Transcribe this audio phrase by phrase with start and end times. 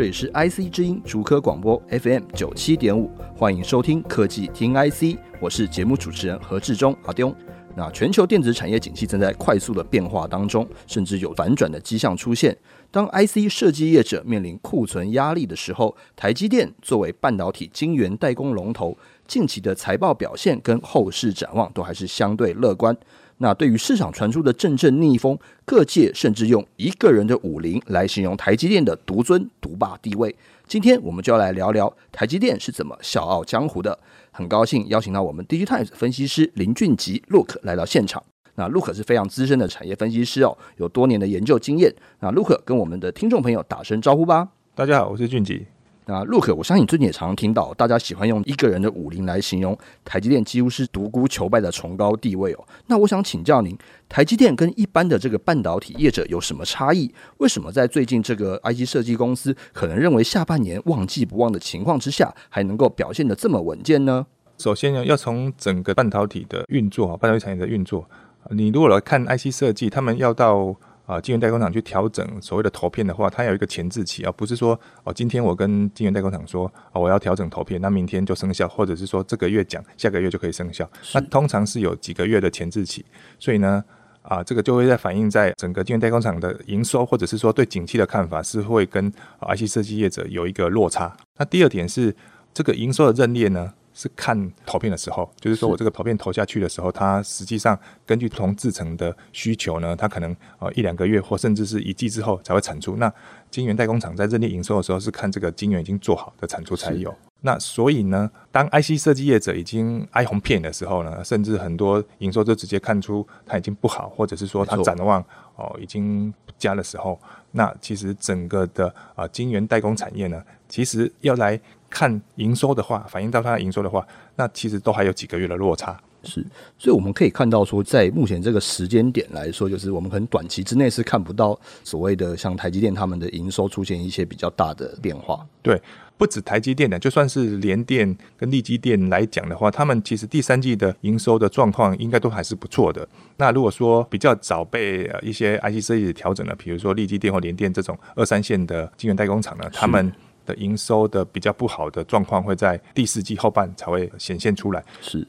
[0.00, 7.36] 这里是 IC 之音竹科广播 FM 九七点五，欢迎收听科技听 IC，我是节目主持人何志忠阿丢。
[7.76, 12.56] 那全球电子产业景气正在快速的变化当中，甚至有反转的迹象出现。
[12.90, 18.96] 当 IC 设计业者面临库存压力的时候，台积电作为半导体晶圆代工龙头，
[19.26, 22.96] 近期的财报表现跟后市展望都还是相对乐观。
[23.42, 30.34] 那对于市场传出的阵阵逆风，各界甚至用一个人的武林来形容台积电的独尊独霸地位。
[30.66, 33.98] 今天我们就要来聊聊台积电是怎么笑傲江湖的。
[34.30, 38.22] 很高兴邀请到我们 DigiTimes 分析师林俊吉 Look 来到现场。
[38.56, 41.90] 那 Look 是非常资深的产业分析师哦，有多年的研究经验。
[42.20, 44.48] 那 Look 跟我们的听众朋友打声招呼吧。
[44.74, 45.64] 大家好，我是俊吉。
[46.06, 52.64] 那 Look，我相信最近也常常听到大家喜欢用一个人的武林来形容台积电，几乎是独孤求败的崇高地位哦。
[52.86, 53.76] 那我想请教您，
[54.08, 57.12] 台积电跟一般的这个半导体业者有什么差异？
[57.36, 64.26] 为什么在最近这个 IC 设计公司可能认为下半年旺季不旺的情况之下，还能够表现得这么稳健呢？
[64.58, 68.04] 首先呢，要从整个半导体的运作，半导体产业的运作，
[68.50, 70.74] 你如果来看 IC 设计，他们要到
[71.10, 80.88] 啊，晶圆代工厂去调整所谓的投片的话，它有一个前置期啊，不是说哦，今天我跟晶圆代工厂说哦，我要调整投片，那明天就生效，或者是说这个月讲，下个月就可以生效。
[81.12, 83.04] 那通常是有几个月的前置期，
[83.40, 83.82] 所以呢，
[84.22, 91.12] 啊，这个就会在反映在整个晶圆代工厂的营收，或者是说对景气的看法，是会跟 IC 设计业者有一个落差。
[91.38, 92.14] 那第二点是
[92.54, 102.96] 这个营收的认列呢，是看投片的时候，就是说我这个投片投下去的时候，它实际上根据不同制成的需求呢，它可能呃一两个月或甚至是一季之后才会产出。
[102.96, 103.12] 那
[103.50, 107.14] 晶圆代工厂在认列营收的时候，是看这个晶圆已经做好的产出才有。
[107.42, 115.24] 那所以呢，当 IC 设计业者已经哀鸿遍野的时候呢，甚至很多营收就直接看出它已经不好，或者是说它展望
[115.56, 117.18] 哦已经不佳的时候，
[117.52, 121.60] 那其实整个的啊、呃、晶圆代工产业呢，其实要来。
[121.92, 124.06] 看营收的话，反映到它的营收的话，
[124.36, 126.00] 那其实都还有几个月的落差。
[126.22, 126.44] 是，
[126.78, 135.46] 所以我们可以看到说，在目前这个时间点来说，就是我们可能短期之内是看不到所谓的像台积电他们的营收出现一些比较大的变化。
[135.62, 135.80] 对，
[136.18, 143.06] 不止台积电的，就算是联电跟力积电来讲的话，他们其实第三季的营收的状况应该都还是不错的。
[143.36, 150.12] 那如果说比较早被一些 IC 设计调整了，比如说力积电或联电这种二三线的晶圆代工厂呢，他们。
[150.46, 155.24] 的营收的比较不好的状况会在第四季后半才会显现出来，是，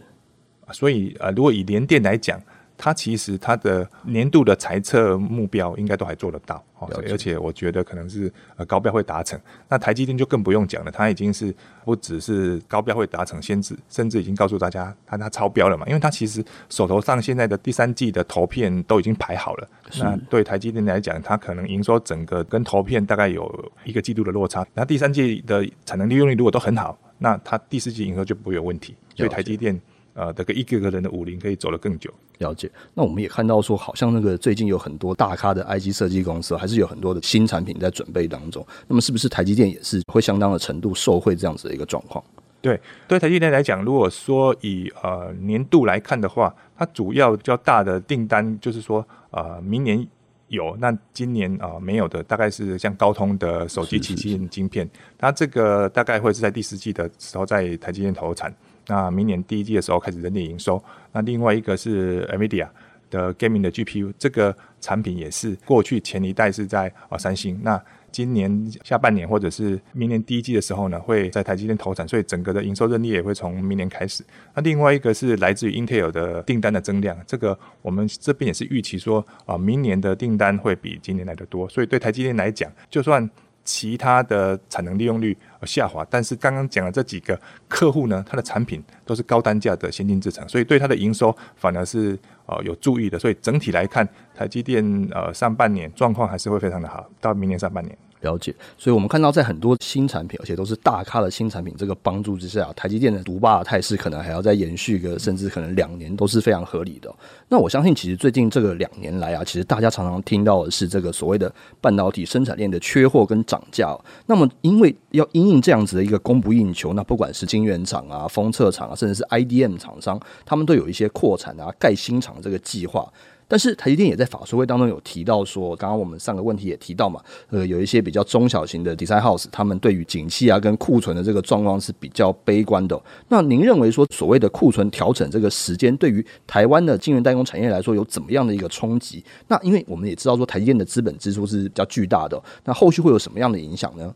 [0.71, 2.41] 所以呃，如果以联电来讲。
[2.83, 9.39] 它其实它的年度的财测目标应该都还做得到，哦，而且我觉得可能是呃高标会达成。
[9.69, 11.53] 那台积电就更不用讲了，它已经是
[11.85, 19.69] 不只是高标会达成，先至甚至已经告诉大家它它超标了嘛，因为它其实手头上现在的第三季的投片都已经排好了。
[19.99, 24.65] 那对台积电来讲，它可能营收整个跟投片大概有一个季度的落差。
[24.73, 28.95] 那第三季的产能利用率如果都很好，那它第四季营收就不会有问题。
[29.15, 29.79] 所以台积电。
[30.13, 32.11] 呃，这个一个个人的武林可以走得更久。
[32.39, 32.69] 了解。
[32.93, 38.65] 那我们也看到说，好像那个最近有很多大咖的 IG 设计公司，还是有很多的新产品在准备当中。
[38.87, 42.23] 那么，是不是台积电也是会相当的程度受惠这样子的一个状况？
[42.61, 50.07] 对，对台积电来讲，如果说以呃年度来看的话，它主要较大的订单就是说，呃，明年
[50.47, 58.51] 有，那今年啊、呃、没有的，大概是像高通的手机旗舰晶片，它这个大概会是在第四季的时候在台积电投产。
[58.87, 60.83] 那明年第一季的时候开始认列营收。
[61.11, 62.67] 那另外一个是 NVIDIA
[63.09, 67.59] 的 Gaming 的 GPU，这个产品也是过去前一代是在啊三星。
[67.61, 67.81] 那
[68.11, 74.21] 今年下半年或者是明年第一季的时候呢，会在台积电投产，所以整个的营收认列也会从明年开始。
[74.53, 81.69] 那另外一个是来自于 Intel 的订单的增量，这个我们这边也是预期说啊，明年的订单会比今年来的多。
[81.69, 83.29] 所以对台积电来讲，就算
[83.63, 93.19] 其他的产能利用率下滑，但是刚刚讲的这几个客户呢，它的产品都是高单价的先进制程，所以对它的营收反而是呃有注意的。
[93.19, 97.97] 所以整体来看，台积电呃上半年状况还是会非常的好，到明年上半年。
[98.21, 107.13] 了解，所以我们看到在很多新产品，而且都是大咖的新产品这个帮助之下，台积电的独霸的态势可能还要再延续个，甚至可能两年都是非常合理的。
[107.49, 113.97] 那我相信，其实最近这个两年来啊，其实大家常常听到的是这个所谓的半导体生产链的缺货跟涨价。
[114.27, 123.11] 那么，因为要因应这样子的一个供不应求，那不管是晶圆厂啊、封测厂啊，甚至是 IDM 厂商，他们都有一些扩产啊、盖新厂这个计划。
[123.51, 132.97] 但是台积电也在法说会当中有提到说，刚刚我们上个问题也提到嘛，呃，有一些比较中小型的 design house，他们对于景气啊跟库存的这个状况是比较悲观的。
[133.27, 139.21] 那您认为说，所谓的库存调整这个时间，对于台湾的晶圆代工产业来说，有怎么样的一个冲击？
[139.49, 144.15] 那因为我们也知道说，台积电的资本支出是比较巨大的，那后续会有什么样的影响呢？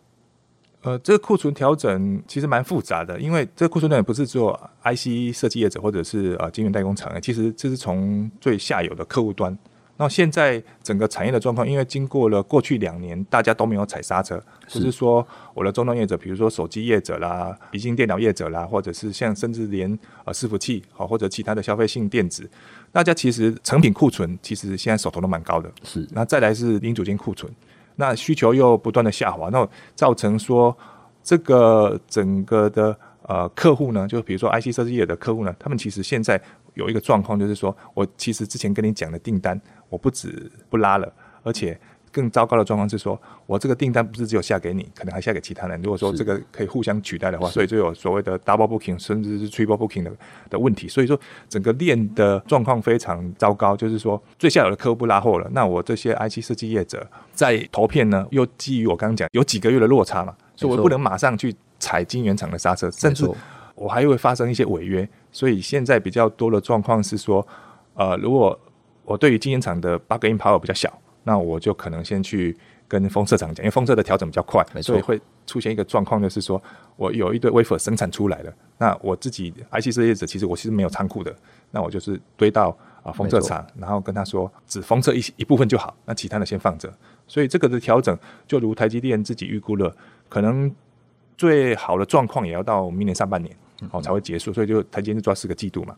[0.86, 4.54] 呃，这个库存调整其实蛮复杂的，因为这个库存呢也不是做
[4.84, 9.58] IC 设计业者或者是呃晶圆代工厂，其实这是从最下游的客户端。
[9.98, 22.48] 那现在整个产业的状况，因为经过了过去两年，大家都没有踩刹车，是就是说我的终端业者，比如说手机业者啦、笔记电脑业者啦，或者是像甚至连呃伺服器好或者其他的消费性电子，
[22.92, 25.72] 大家其实成品库存其实现在手头都蛮高的。
[25.84, 27.52] 是，那再来是零组件库存。
[27.96, 30.76] 那需求又不断的下滑，那造成说
[31.24, 36.40] 这个整个的呃客户呢，就比如说 IC 设计业的客户呢，他们其实现在
[36.74, 39.60] 有一个状况，就是说我其实之前跟你讲的订单，
[39.90, 41.12] 我不止不拉了，
[41.44, 41.80] 而且。
[42.16, 45.82] 更糟糕的状况是说，我这个订单不是只有下给你，可能还下给其他人。
[45.82, 50.12] 如果说这个可以互相取代的话，所以就有所谓的 double booking，甚至是 triple booking 的
[50.50, 50.88] 的问题。
[50.88, 51.20] 所以说，
[51.50, 53.76] 整个链的状况非常糟糕。
[53.76, 63.30] 就是说，最下游的客户不拉货了，那我这些 IC 设计业者在投片呢，又基于我刚刚讲有几个月的落差嘛，所以我不能马上去踩晶圆厂的刹车，甚至
[63.76, 65.06] 我还会发生一些违约。
[65.34, 67.46] 所以现在比较多的状况是说，
[67.96, 68.58] 呃，如果
[69.04, 70.90] 我对于晶圆厂的 bargaining power 比较小。
[71.26, 72.56] 那我就可能先去
[72.88, 76.62] 跟封测厂讲，因为封测的调整比较快，所以会出现一个状况，就是说
[76.96, 81.36] 我有一堆 wafer 生产出来了，那我自己 IC 设计者其实我其实没有仓库的，
[81.72, 86.94] 那我就是堆到啊封测厂，然后跟他说只封测一一部分就好，那其他的先放着。
[87.28, 88.16] 所以这个的调整，
[88.48, 89.92] 就如台积电自己预估了，
[90.30, 90.72] 可能
[91.36, 93.54] 最好的状况也要到明年上半年
[93.90, 95.96] 哦才会结束，所以就台积电就抓四个季度嘛。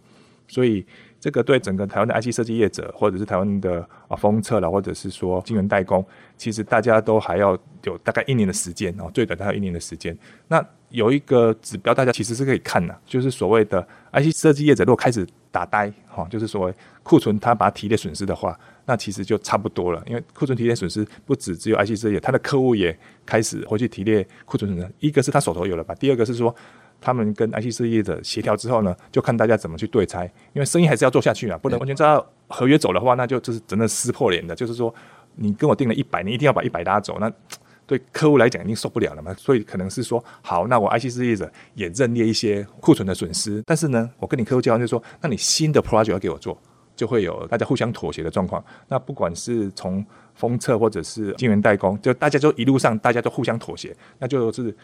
[0.49, 0.85] 所以，
[1.19, 6.05] 这个对整个台湾的 IC 设计业者，或者是台湾的啊封测了，或者是说晶圆代工，
[6.37, 10.17] 其实大家都还要有大概一年的时间哦，最短还有一年的时间。
[10.47, 16.73] 那有一个指标，大家其实是可以看的，就是所谓的 IC 设计业者如果开始打呆哈，就是所谓
[17.03, 24.93] 库存它把它提列损失的话，那其实就差不多了，因为库存提列损失不止只有 IC 设计，它的客户也开始回去提列库存损失。
[24.99, 26.55] 一个是他手头有了吧，第二个是说。
[26.99, 34.55] 他们跟 IC 设计业者协调之后呢，就看大家怎么去对拆，因为生意还是要做下去啊，不能完全照合约走的话，那就就是真的撕破脸的。
[34.55, 34.93] 就是说，
[35.35, 37.31] 你跟我定了一百，你一定要把一百拉走，那
[37.85, 39.33] 对客户来讲已经受不了了嘛。
[39.35, 46.59] 所以可能是说，好，那我 IC 设计业者也认列一些库存的损失，但是呢，我跟你客户交换就是说，那你新的 project 要给我做，
[46.95, 48.63] 就会有大家互相妥协的状况。
[48.87, 50.05] 那不管是从
[50.35, 54.75] 封测或者是晶圆代工，就大家就一路上大家都互相妥协，那就是。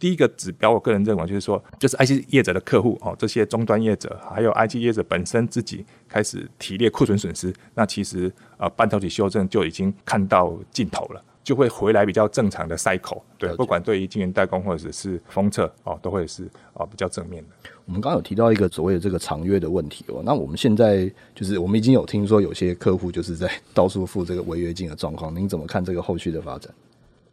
[0.00, 13.20] 第一个指标，我个人认为就是说，就是 IC 业者的客户哦，这些终端业者，还有 IC 业者本身自己开始提列库存损失，那其实呃半导体修正就已经看到尽头了，就会回来比较正常的 cycle。
[13.36, 17.50] 对，不管对于晶圆代工或者是封测哦，都会是哦比较正面的。
[17.84, 26.72] 我们刚刚有提到一个所谓的这个长约的问题哦，那我们现在就是我们已经有听说有些客户就是在到处付这个违约金的状况，您怎么看这个后续的发展？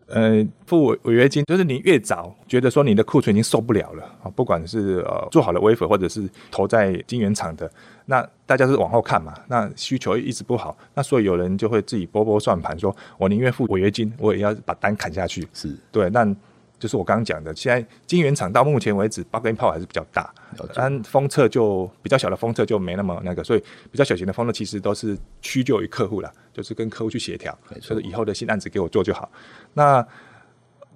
[0.07, 7.69] 呃，付违约金就是你越早觉得说你的库存已经受不了了啊，不管是呃做好了 wafer 或者是投在晶圆厂的，
[8.05, 15.47] 那大家是往后看嘛，那需求一直不好，那所以有人就会自己拨拨算盘，说我宁愿付违约金，我也要把单砍下去。
[15.53, 16.35] 是对，那。
[16.79, 20.31] 就是我刚刚讲的，现在晶圆厂到目前为止，bargaining power 还是比较大，
[20.73, 29.29] 但封测就比较小的封测就没那么那个，所以比较小型的封测其实都是屈就于客户了，就是跟客户去协调，所以以后的新案子给我做就好。
[29.73, 30.05] 那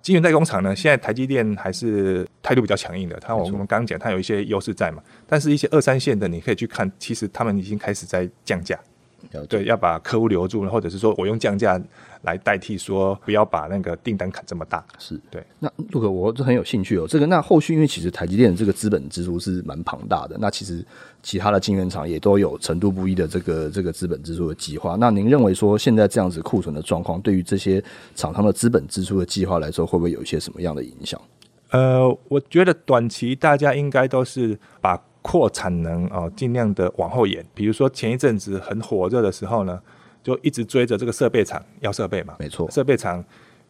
[0.01, 8.79] 晶圆代工厂呢，现在台积电还是态度比较强硬的，它我们刚刚讲它有一些优势在嘛，但是一些二三线的你可以去看，其实他们已经开始在降价。
[9.47, 11.79] 对，要把客户留住，或者是说我用降价
[12.23, 14.83] 来代替，说不要把那个订单砍这么大。
[14.99, 15.43] 是对。
[15.59, 17.05] 那陆哥，我就很有兴趣哦。
[17.07, 20.85] 这个那后续，因为其实台积电的这个资本支出是蛮庞大的，那其实
[21.23, 24.95] 其他的晶圆厂也都有程度不一的这个这个资本支出的计划。
[24.99, 27.83] 那您认为说现在这样子库存的状况，对于这些
[28.15, 31.19] 厂商的资本支出的计划来说，会不会有一些什么样的影响？
[31.69, 35.01] 呃，我觉得短期大家应该都是把。
[35.21, 37.45] 扩产能哦，尽量的往后延。
[37.53, 39.79] 比如说前一阵子很火热的时候呢，
[40.23, 42.35] 就一直追着这个设备厂要设备嘛。
[42.39, 43.23] 没错，设备厂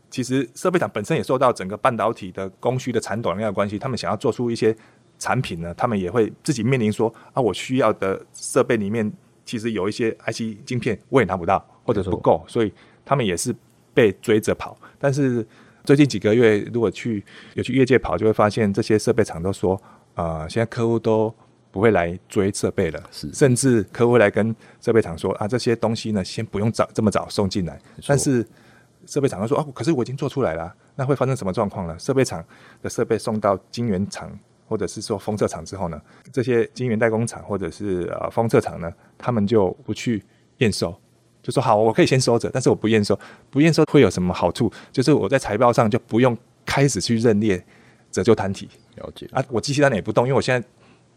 [0.09, 4.75] 其实设备厂本身也受到整个半导体的供需的产短量的关系，他们想要做出一些
[5.19, 9.11] 产品呢，他们也会自己面临说啊，我需要的设备里面
[9.45, 12.71] 其实有一些 IC 晶片我也拿不到，或者不够，所以
[13.03, 13.53] 他们也是
[13.93, 14.77] 被追着跑。
[14.97, 15.45] 但是
[15.83, 17.23] 最近几个月，如果去
[17.55, 19.81] 有去业界跑，就会发现这些设备厂都说，啊、
[20.15, 21.33] 呃，现在客户都
[21.71, 27.79] 不会来追设备了，是，甚至客户来跟设备厂说啊，这些东西呢，先不用早这么早送进来。
[28.05, 28.45] 但是
[29.05, 31.97] 设备厂都说啊，可是我已经做出来了，那会发生什么状况呢？
[31.97, 32.43] 设备厂
[32.81, 34.31] 的设备送到晶圆厂
[34.67, 36.01] 或者是说封测厂之后呢，
[36.31, 40.23] 这些晶圆代工厂或者是呃封测厂呢，他们就不去
[40.57, 40.93] 验收。
[41.41, 43.17] 就说好，我可以先收着，但是我不验收，
[43.49, 44.71] 不验收会有什么好处？
[44.91, 47.65] 就是我在财报上就不用开始去认列
[48.11, 48.69] 折旧摊体。
[48.95, 50.67] 了解啊，我机器单也不动，因为我现在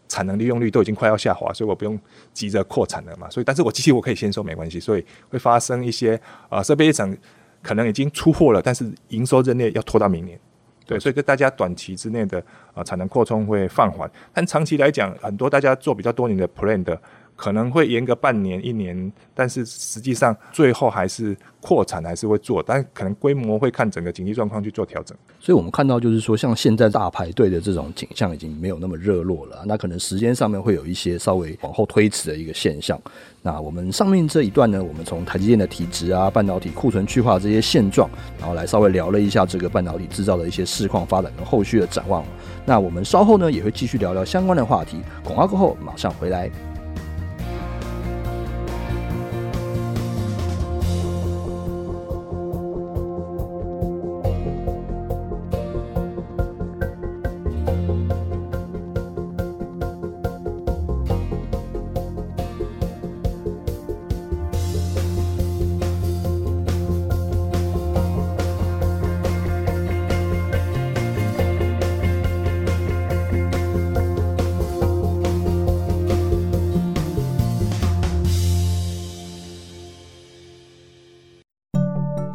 [0.09, 1.99] 产能利用率都已经快要下滑，所以我不用
[2.33, 3.29] 急着扩产了嘛。
[3.29, 7.15] 所以，但是我机器我可以先收没关系，所以会发生一些啊，设备厂
[7.63, 10.39] 可能已经出货了，但是营收认列要拖到明年。
[10.87, 12.43] 对，所以跟大家短期之内的
[12.75, 17.01] 啊产能扩充会放缓，但长期来讲，很多大家做比较多年的 plan 的。
[17.37, 25.17] 可能会延个半年一年，但是实际上最后还是扩产还是会做，但可能规模会看整个经济状况去做调整。
[25.41, 33.01] 所以我们看到就是说，像现在大排队的这种景象已经没有那么热络了，那可能时间上面会有一些稍微往后推迟的一个现象。
[33.43, 42.25] 那我们上面这一段呢，我们从台积电的体质啊、半导体库存去化这些现状，然后来稍微聊了一下这个半导体制造的一些市况发展跟后续的展望。
[42.65, 45.03] 那我们稍后呢也会继续聊聊相关的话题。
[45.23, 46.74] 广告过后马上回来。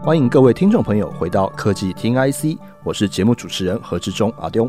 [0.09, 4.67] 欢迎各位听众朋友回到科技听 IC，我是节目主持人何志忠阿丢。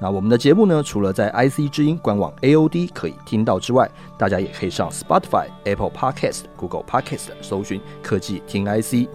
[0.00, 9.08] 那我们的节目呢，除了在 IC 之音官网 AOD 可以听到之外，大家也可以上 Spotify、Apple Podcast、Google Podcast 搜寻科技听 IC。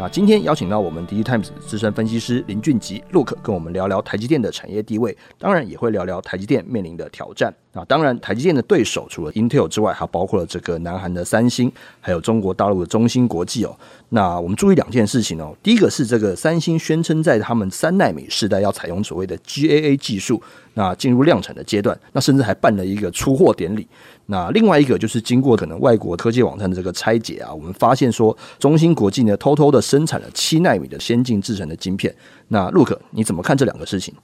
[0.00, 7.54] 那今天邀请到我们 DTimes 资深分析师林俊吉 Look 跟我们聊聊台积电的产业地位，当然也会聊聊台积电面临的挑战。
[7.72, 13.76] 那当然，台积电的对手除了 Intel 之外，还包括了这个南韩的三星，还有中国大陆的中芯国际哦。
[14.08, 20.42] 那我们注意两件事情哦，第一个是这个三星宣称在他们三纳米世代要采用所谓的 GAA 技术，
[20.72, 23.86] 那进入量产的阶段，那甚至还办了一个出货典礼。
[24.30, 32.14] 那另外一个就是经过可能外国科技网站的这个拆解啊，我们发现说中芯国际呢偷偷的生产了七纳米的先进制程的晶片。
[32.46, 34.14] 那 Look 你怎么看这两个事情？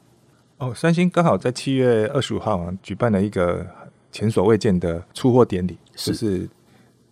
[0.58, 3.66] 哦，三星刚好在七月二十五号啊举办了一个
[4.12, 6.48] 前所未见的出货典礼，就是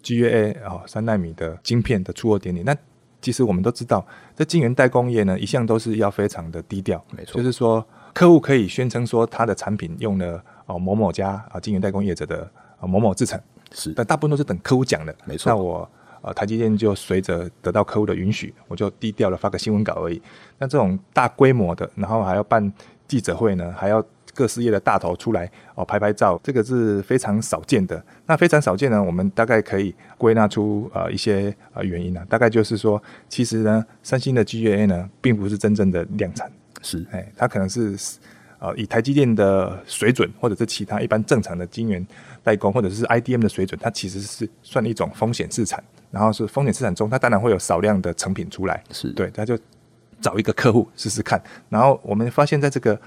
[0.05, 2.63] GAA 哦三纳米的晶片的出货典礼。
[2.63, 2.77] 那
[3.21, 12.49] 其实我们都知道，在晶圆代工业呢，一向都是要非常的低调，没错，就是说客户可以宣称说他的产品用了哦某某家啊晶圆代工业者的。
[12.87, 13.41] 某某制程
[13.73, 15.51] 是，但大部分都是等客户讲的，没错。
[15.51, 15.89] 那我
[16.23, 20.21] 呃台积电就随着得到客户的允许，我就低调的发个新闻稿而已。
[20.59, 22.73] 那这种大规模的，然后还要办
[23.07, 28.03] 记者会呢，还要各事业的大头出来哦拍拍照，这个是非常少见的。
[28.27, 36.51] 那非常少见呢，我们大概可以归纳出呃一些呃原因啊，大概就是说，其实呢，三星的 GAA 呢，并不是真正的量产，
[36.83, 37.97] 是哎，它可能是
[38.65, 42.07] 呃以台积电的水准，或者是其他一般正常的晶圆。
[42.45, 49.59] 代工或者是 IDM 的水准，它其实是算一种风险资产，然后是风险资产中，它当然会有少量的成品出来，是对，他就
[50.21, 53.01] 找一个客户试试看，然后我们发现在这个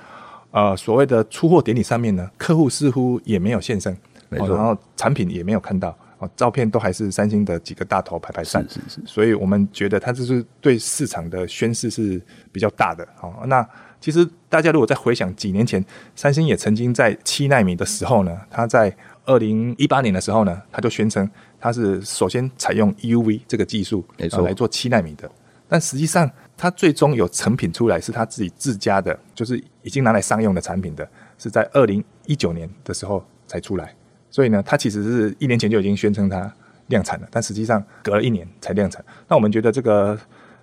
[0.49, 3.95] 呃所谓的出货典礼上面呢，客户似乎也没有现身，
[4.27, 12.19] 没错，然后产品也没有看到，哦，照片都还是三星的几个大头排排站，是是是，所以我们觉得它这是对市场的宣示是
[12.51, 13.69] 比较大的，好，那。
[13.99, 15.83] 其实大家如果再回想几年前，
[16.15, 25.29] 三星也曾经在七纳米的时候呢，它在二零一八年的时候呢，它就宣称它是首先采用 EUV 这个技术，没错，来做七纳米的。
[25.67, 31.05] 但实际上，它最终有成品出来是它自己自家的，就是已经拿来商用的产品的，
[31.37, 33.93] 是在二零一九年的时候才出来。
[34.29, 36.49] 所以呢，它其实是一年前就已经宣称它
[36.87, 39.03] 量产了，但实际上隔了一年才量产。
[39.27, 40.17] 那我们觉得这个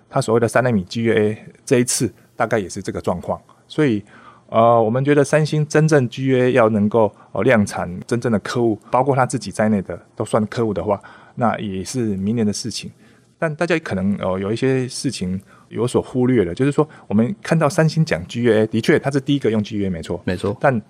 [0.09, 2.11] 它所谓的三纳米 GAA 这一次。
[2.35, 4.03] 大概也是这个状况，所以
[4.49, 11.01] 呃，我们觉得三星真正 GAA 要能够呃量产，真正的客户，包括他自己在内的都算客户的话，
[11.35, 12.91] 那也是明年的事情。
[13.39, 20.55] 但大家可能呃有一些事情有所忽略了，就是说我们看到三星讲 GAA，的确它是第一个用 GAA 没错，没错。
[20.59, 20.81] 但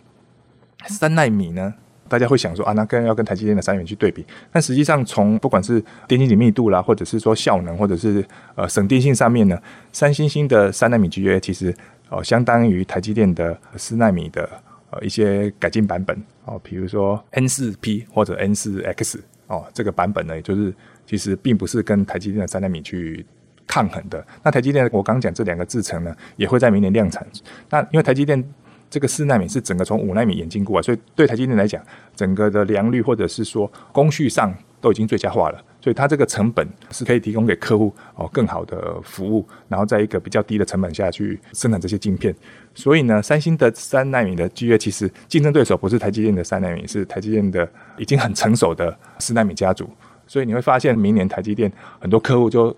[0.88, 1.74] 三奈米呢，
[2.08, 9.60] 大家会想说啊，那跟要跟台积电的三元去对比，但实际上从不管是电晶体密度啦，或者是说效能，或者是呃省电性上面呢，
[9.92, 11.76] 三星星的三纳米 GAA 其实
[12.10, 14.48] 哦、相当于台积电的四纳米的
[14.92, 20.74] 呃一些改进版本哦，比如说 N 四 P 或者 N 四 X 哦，这个版本呢，也就是
[21.06, 23.26] 其实并不是跟台积电的三纳米去。
[23.68, 24.24] 抗衡的。
[24.44, 27.26] 那台积电，我刚讲这两个制程呢，也会在明年量产。
[27.72, 28.42] 那因为台积电
[28.90, 31.84] 这个四纳米是整个从五纳米演进过来，所以对台积电来讲，
[32.16, 42.34] 整个的良率或者是说工序上都已经最佳化了，所以它这个成本是可以提供给客户哦更好的服务，然后在一个比较低的成本下去生产这些晶片。
[42.74, 49.90] 所以呢，三星的三纳米的机约其实竞争对手不是台积电的三纳米，是台积电的已经很成熟的四纳米家族。
[50.28, 52.76] 所以你会发现，明年台积电很多客户就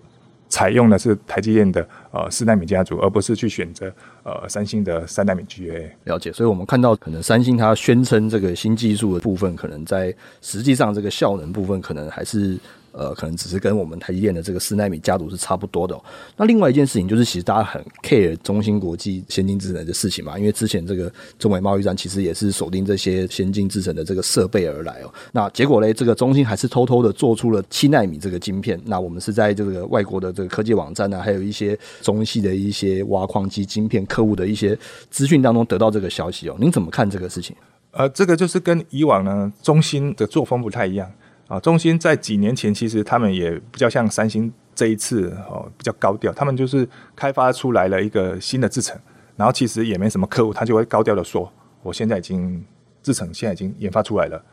[0.48, 5.90] 采用的是台积电的呃四纳米家族，而不是去选择呃三星的三纳米 GA。
[6.04, 12.58] 了解，所以我们看到可能三星它宣称这个新技术的部分，可能在实际上这个效能部分，可能还是。
[12.92, 16.04] 呃，可能只是跟我们台积电的这个四纳米家族是差不多的哦。
[16.36, 25.12] 那另外一件事情就是，其实大家很 care 中芯国际先进制程的事情嘛，因为之前这个中美贸易战其实也是锁定这些先进制程的这个设备而来哦。
[25.32, 28.80] 那结果嘞，这个中芯还是偷偷的做出了七纳米这个晶片。
[28.84, 34.78] 那我们是在这个外国的这个科技网站呢，还有一些中系的一些挖矿机晶片客户的一些
[35.10, 36.56] 资讯当中得到这个消息哦。
[36.58, 37.54] 您怎么看这个事情？
[37.90, 41.10] 呃，这个就是跟以往呢中芯的作风不太一样。
[41.48, 46.30] 啊，中芯在几年前其实他们也比较像三星这一次哦，比较高调。
[46.30, 46.86] 他们就是
[47.16, 48.94] 开发出来了一个新的制程，
[49.34, 51.50] 然后其实也没什么客户，他就会高调的说
[51.82, 52.62] ：“我现在已经
[53.02, 54.44] 制程现在已经研发出来了。”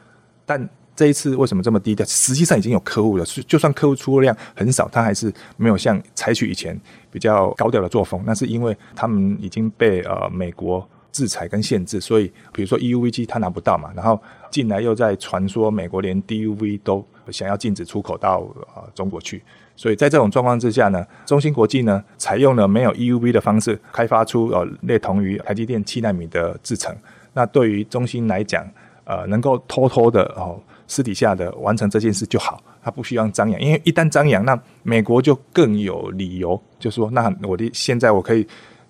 [0.48, 2.06] 但这一次为什么这么低调？
[2.06, 6.80] 实际上已经有客户了，就算客户出货量很少，他还是没有像采取以前
[7.12, 8.24] 比较高调的作风。
[8.26, 10.88] 那是因为他们已经被呃美国。
[11.16, 18.40] 制裁跟限制，所以比如说 EUV 机它拿不到嘛，然后近来又在传说美国连 DUV 都想要禁止出口到
[18.76, 19.42] 呃中国去，
[19.78, 26.94] 所以在这种状况之下呢，中芯国际呢采用了没有 EUV 的方式开发出呃类同于台积电七纳米的制程，
[27.32, 28.70] 那对于中芯来讲，
[29.06, 38.46] 呃能够偷偷的哦私底下的完成这件事就好，它不需要张扬，因为一旦张扬，那美国就更有理由，就说那我的现在我可以。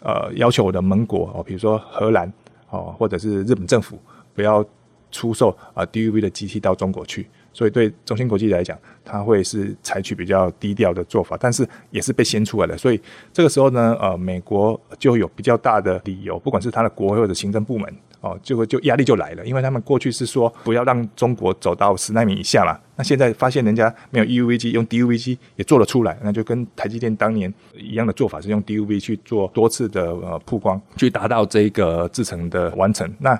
[0.05, 2.31] 呃，要求我的盟国哦，比如说荷兰
[2.69, 3.97] 哦，或者是日本政府，
[4.35, 4.63] 不要
[5.11, 7.25] 出售啊 DUV 的机器到中国去。
[7.51, 12.77] 所以对中芯国际来讲，它会是采取比较低调的做法，但是也是被掀出来的。
[12.77, 13.01] 所以
[13.33, 17.91] 这个时候呢，呃，美国就有比较大的理由，不管是它的国会或者行政部门。
[18.25, 33.07] 哦，就会就压力就来了，因为他们过去是说不要让中国走到十纳米以下嘛，那现在发现人家没有 EUV 机，用 DUV 机也做了出来，那就跟台积电当年一样的做法，是用 DUV 去做多次的呃曝光，去达到这个制程的完成。
[33.19, 33.39] 那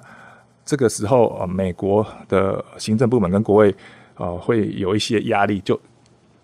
[0.64, 3.76] 这个时候呃，美国的行政部门跟国会
[4.18, 5.82] 呃会有一些压力，就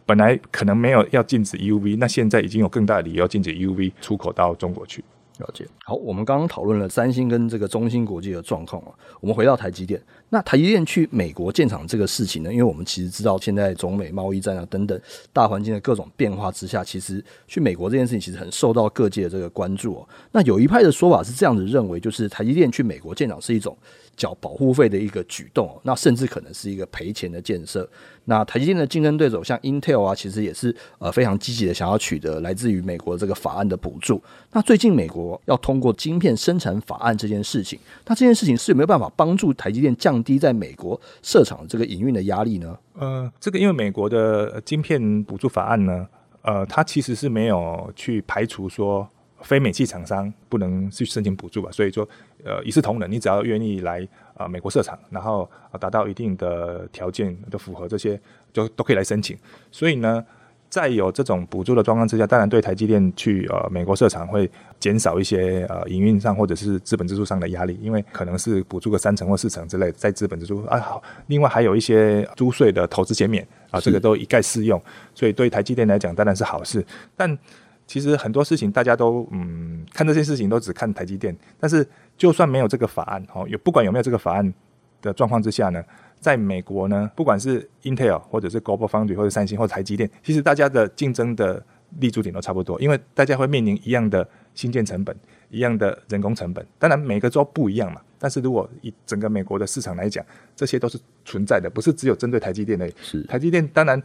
[0.04, 5.04] 本来可能没有要禁止 EUV，那现在已经有更大的理由禁止 EUV 出口到中国去。
[5.41, 5.67] 了解。
[5.84, 10.01] 好，我们刚刚讨论了三星跟这个中芯国际的状况啊，我们回到台积电。
[10.34, 12.50] 那台积电去美国建厂这个事情呢？
[12.50, 14.98] 因为我们其实知道，现在中美贸易战啊等等
[15.34, 20.08] 大环境的各种变化之下，其实去美国这件事情其实很受到各界的这个关注哦。
[20.32, 23.78] 那有一派的说法是这样子认为，就是台积电去美国建厂是一种
[24.15, 27.88] 缴保护费的一个举动，那甚至可能是一个赔钱的建设。
[28.26, 34.22] 那台积电的竞争对手像 Intel 啊，其实也是呃非常积极的想要取得来自于美国这个法案的补助。
[34.52, 42.77] 那最近美国要通过晶片生产法案这件事情，那这件事情是有没有办法帮助台积电降低在美国设厂这个营运的压力呢？
[42.93, 46.07] 呃，这个因为美国的晶片补助法案呢，
[46.41, 49.07] 呃，它其实是没有去排除说
[49.41, 52.07] 非美系厂商不能去申请补助吧，所以说
[52.43, 54.07] 呃一视同仁，你只要愿意来。
[54.34, 55.47] 啊，美国设厂，然后
[55.79, 58.19] 达到一定的条件都符合这些，
[58.51, 59.38] 就都可以来申请。
[59.69, 60.25] 所以呢，
[60.71, 71.03] 在有这种补助的状况之下，当然对台积电去呃美国设厂会减少一些呃营运上或者是资本支出上的压力，因为可能是补助个三成或四成之类，在资本支出啊好。
[71.27, 74.81] 另外还有一些租税的投资减免啊，这个都一概适用。
[75.13, 76.84] 所以对台积电来讲当然是好事，
[77.15, 77.38] 但。
[77.88, 81.86] 其实很多事情大家都嗯看这些事情都只看台积电，但是
[82.17, 84.53] 就算没有这个法案哦，有不管有没有这个法案
[85.01, 85.84] 的状况之下呢，
[86.21, 91.62] 在美国呢，不管是 Intel 或者是 Global Foundry 或者三星或者台积电，其实大家的竞争的
[91.99, 95.13] 立足点都差不多，因为大家会面临一样的新建成本、
[95.49, 96.65] 一样的人工成本。
[96.79, 100.23] 当然每个州不一样嘛，但是如果以整个美国的市场来讲，
[100.55, 102.89] 这些都是存在的，不是只有针对台积电的。
[103.01, 104.01] 是台积电当然。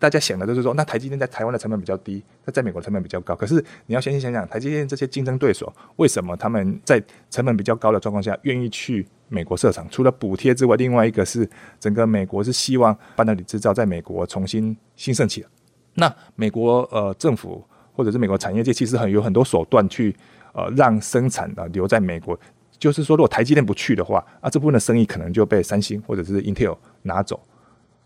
[0.00, 3.34] 大家想的都是说，那台积电在台湾的成本比较低，那在美国成本比较高。
[3.34, 9.86] 可是你要先去想想，台积电这些竞争对手为什么他们在成本比较高的状况下愿意去美国设厂？
[9.90, 15.48] 除了补贴之外，另外一个是整个美国是希望半导体制造在美国重新兴盛起来。
[15.94, 20.14] 那美国呃政府或者是美国产业界其实很有很多手段去
[20.52, 22.38] 呃让生产啊留在美国。
[22.78, 27.40] 就是说，如果台积电不去的话，啊，这部分的生意可能就被三星或者是 Intel 拿走。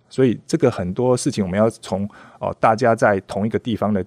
[0.08, 2.04] 所以，这个很多事情我们要从
[2.38, 4.02] 哦、呃，大家在同一个地方的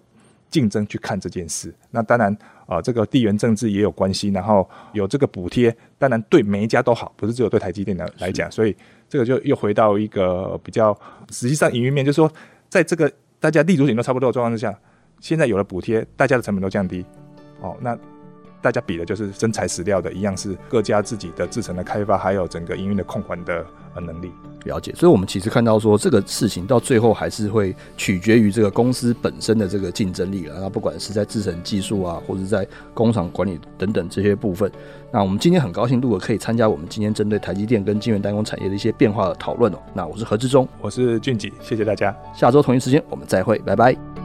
[0.50, 1.72] 竞争去看这件事。
[1.92, 4.30] 那当然啊、呃，这个地缘政治也有关系。
[4.30, 8.52] 然后有这个补贴，当然对每一家都好，不是只有对台积电的来讲。
[8.52, 8.76] 所以，
[9.08, 10.98] 这个就又回到一个比较
[11.32, 12.32] 实际上营运面，就是说，
[12.70, 14.78] 在这个大家立足点都差不多的状况之下，
[15.20, 17.06] 现在有了补贴，大家的成本都降低。
[17.62, 17.98] 哦，那。
[18.66, 24.32] 大家比的就是真材实料的，一样是各家自己的制程的开发，还有整个营运的控管的呃能力。
[24.64, 30.56] 了解，所以我们其实看到说，这个事情到最后还是会取决于这个公司本身的这个竞争力了。
[30.60, 34.72] 那不管是在制程技术啊，或者在工厂管理等等这些部分。
[35.12, 39.78] 那我们今天很高兴，如果可以参加我们今天针对台积电跟晶圆代工产业的一些变化的讨论哦。
[39.94, 42.16] 那我是何志忠，我是俊吉，谢谢大家。
[42.34, 44.25] 下周同一时间我们再会，拜拜。